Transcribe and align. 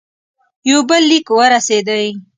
یو 0.69 0.79
بل 0.89 1.03
لیک 1.09 1.27
ورسېدی. 1.37 2.05